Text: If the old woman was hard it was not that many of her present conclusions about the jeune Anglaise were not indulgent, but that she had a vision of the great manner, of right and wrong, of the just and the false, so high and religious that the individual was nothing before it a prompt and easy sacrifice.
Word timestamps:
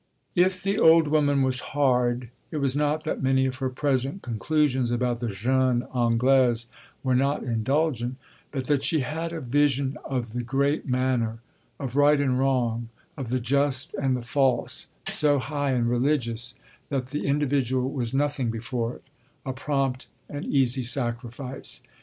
If 0.33 0.63
the 0.63 0.79
old 0.79 1.07
woman 1.09 1.43
was 1.43 1.59
hard 1.59 2.31
it 2.49 2.57
was 2.57 2.75
not 2.75 3.03
that 3.03 3.21
many 3.21 3.45
of 3.45 3.57
her 3.57 3.69
present 3.69 4.23
conclusions 4.23 4.89
about 4.89 5.19
the 5.19 5.27
jeune 5.27 5.83
Anglaise 5.93 6.65
were 7.03 7.13
not 7.13 7.43
indulgent, 7.43 8.17
but 8.51 8.65
that 8.65 8.83
she 8.83 9.01
had 9.01 9.31
a 9.31 9.39
vision 9.39 9.99
of 10.03 10.33
the 10.33 10.41
great 10.41 10.89
manner, 10.89 11.37
of 11.79 11.95
right 11.95 12.19
and 12.19 12.39
wrong, 12.39 12.89
of 13.15 13.29
the 13.29 13.39
just 13.39 13.93
and 13.93 14.17
the 14.17 14.23
false, 14.23 14.87
so 15.07 15.37
high 15.37 15.69
and 15.69 15.87
religious 15.87 16.55
that 16.89 17.09
the 17.09 17.27
individual 17.27 17.91
was 17.91 18.11
nothing 18.11 18.49
before 18.49 18.95
it 18.95 19.03
a 19.45 19.53
prompt 19.53 20.07
and 20.27 20.45
easy 20.47 20.81
sacrifice. 20.81 21.83